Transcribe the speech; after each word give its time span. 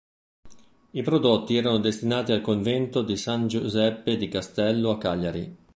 I 0.93 1.03
prodotti 1.03 1.55
erano 1.55 1.77
destinati 1.77 2.31
al 2.31 2.41
convento 2.41 3.07
San 3.15 3.45
Giuseppe 3.47 4.17
di 4.17 4.29
Castello 4.29 4.89
a 4.89 4.97
Cagliari. 4.97 5.55